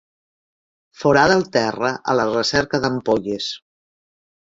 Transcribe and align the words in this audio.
Forada 1.01 1.35
el 1.39 1.43
terra 1.57 1.91
a 2.13 2.15
la 2.21 2.25
recerca 2.31 2.79
d'ampolles. 2.87 3.51